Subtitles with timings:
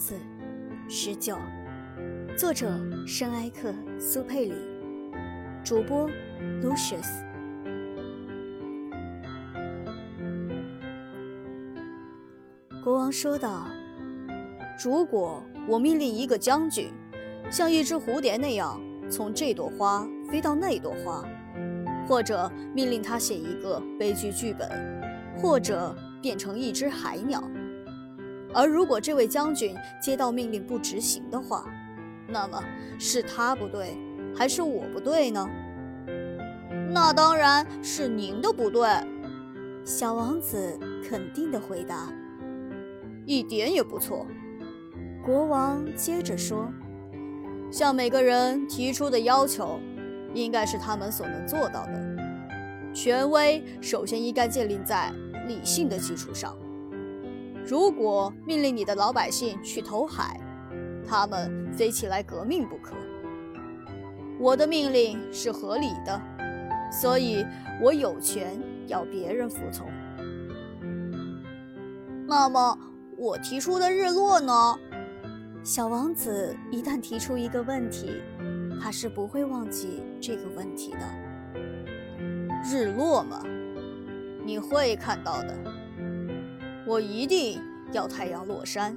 [0.00, 0.14] 子》
[0.90, 1.36] 十九，
[2.34, 2.66] 作者
[3.06, 4.54] 圣埃克苏佩里，
[5.62, 6.08] 主播
[6.62, 7.22] Lucius。
[12.82, 13.66] 国王说道
[14.82, 16.90] ：“如果我命令一个将军，
[17.50, 18.80] 像一只蝴蝶那样
[19.10, 21.22] 从这朵花飞到那朵花，
[22.08, 24.66] 或者命令他写一个悲剧剧本，
[25.36, 27.42] 或者变成一只海鸟，
[28.52, 31.64] 而如果这位将军接到命令不执行的话，
[32.28, 32.62] 那么
[32.98, 33.96] 是他不对，
[34.36, 35.48] 还是我不对呢？
[36.92, 38.88] 那当然是您的不对。”
[39.84, 42.12] 小王子肯定地回答。
[43.26, 44.26] 一点也不错，
[45.24, 46.68] 国王接着说
[47.70, 49.78] ：“向每个人提出的要求，
[50.34, 52.16] 应该是他们所能做到的。
[52.92, 55.12] 权威首先应该建立在
[55.46, 56.56] 理性的基础上。
[57.70, 60.40] 如果命令你的老百姓去投海，
[61.06, 62.96] 他们非起来革命不可。
[64.40, 66.20] 我的命令是合理的，
[66.90, 67.46] 所以
[67.80, 69.86] 我有权要别人服从。
[72.26, 72.76] 那么。”
[73.20, 74.74] 我提出的日落呢？
[75.62, 78.14] 小王子一旦提出一个问题，
[78.80, 81.00] 他是不会忘记这个问题的。
[82.64, 83.42] 日落嘛，
[84.42, 85.54] 你会看到的。
[86.90, 88.96] 我一定要太阳落山。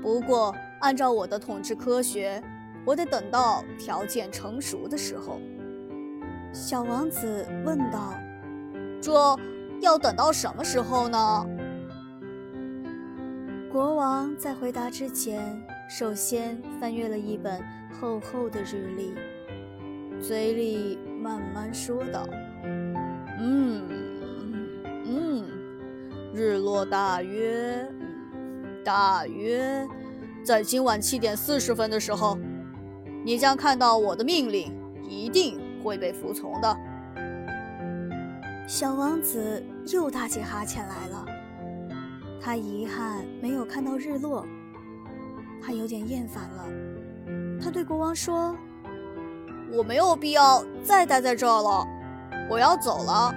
[0.00, 2.42] 不过，按照我的统治科学，
[2.82, 5.38] 我得等到条件成熟的时候。
[6.50, 8.14] 小王子问道
[9.02, 9.12] ：“这
[9.82, 11.46] 要等到什么时候呢？”
[13.70, 17.62] 国王在回答之前，首先翻阅了一本
[18.00, 19.12] 厚厚的日历，
[20.22, 22.26] 嘴里慢慢说道
[23.38, 23.82] ：“嗯，
[26.34, 27.88] 日落大约……
[28.84, 29.88] 大约
[30.44, 32.36] 在今晚七点四十分的时候，
[33.24, 34.70] 你将看到我的命令
[35.08, 36.76] 一定会被服从的。”
[38.68, 41.24] 小王子又打起哈欠来了。
[42.40, 44.44] 他遗憾没有看到日落，
[45.62, 46.66] 他有点厌烦了。
[47.58, 48.54] 他对国王说
[49.72, 51.86] ：“我没有必要再待在这儿了，
[52.50, 53.34] 我要走了。”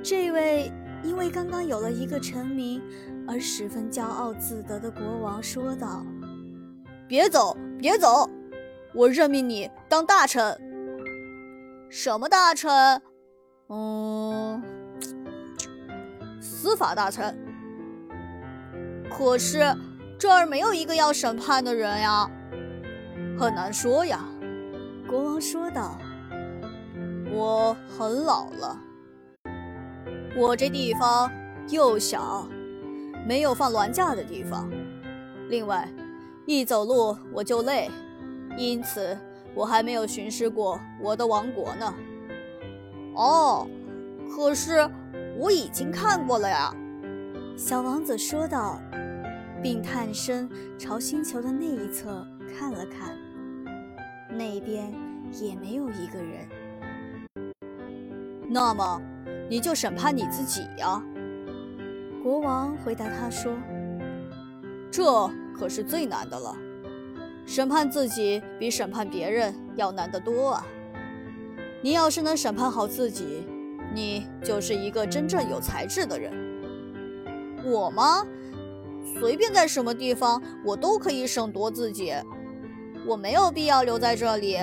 [0.00, 0.72] 这位
[1.02, 2.82] 因为刚刚有了一个臣民
[3.26, 6.04] 而十分骄傲自得的国王说道
[7.08, 8.28] ：“别走，别走！
[8.94, 10.56] 我任命你当大臣。
[11.88, 13.00] 什么大臣？
[13.68, 14.62] 嗯。”
[16.40, 17.36] 司法大臣，
[19.10, 19.74] 可是
[20.18, 22.30] 这儿没有一个要审判的人呀，
[23.38, 24.20] 很难说呀。
[25.08, 25.98] 国王说道
[27.32, 28.78] ：“我很老了，
[30.36, 31.30] 我这地方
[31.68, 32.48] 又小，
[33.26, 34.70] 没有放銮驾的地方。
[35.48, 35.88] 另外，
[36.46, 37.90] 一走路我就累，
[38.56, 39.18] 因此
[39.54, 41.94] 我还没有巡视过我的王国呢。”
[43.14, 43.68] 哦，
[44.34, 44.88] 可是。
[45.38, 46.74] 我已经看过了呀，
[47.56, 48.78] 小王子说道，
[49.62, 53.16] 并探身朝星球的那一侧看了看，
[54.28, 54.92] 那边
[55.32, 56.46] 也没有一个人。
[58.50, 59.00] 那么，
[59.50, 61.02] 你就审判你自己呀。
[62.22, 63.52] 国王回答他说
[64.92, 66.56] ：“这可是最难的了，
[67.44, 70.64] 审判自己比审判别人要难得多啊。
[71.82, 73.44] 你要是能审判好自己。”
[73.92, 76.32] 你就是一个真正有才智的人，
[77.64, 78.24] 我吗？
[79.18, 82.14] 随便在什么地方，我都可以审夺自己，
[83.04, 84.56] 我没有必要留在这里。